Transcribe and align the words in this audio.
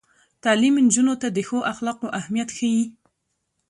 تعلیم 0.43 0.75
نجونو 0.85 1.13
ته 1.21 1.27
د 1.31 1.37
ښو 1.47 1.57
اخلاقو 1.73 2.07
اهمیت 2.19 2.49
ښيي. 2.57 2.83